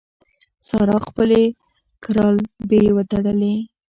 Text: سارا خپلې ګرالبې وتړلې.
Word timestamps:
سارا 0.67 0.97
خپلې 1.07 1.41
ګرالبې 2.03 2.83
وتړلې. 2.95 3.53